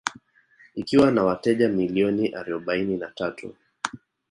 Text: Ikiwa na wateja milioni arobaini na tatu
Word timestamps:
Ikiwa 0.75 1.11
na 1.11 1.23
wateja 1.23 1.69
milioni 1.69 2.27
arobaini 2.33 2.97
na 2.97 3.07
tatu 3.11 3.55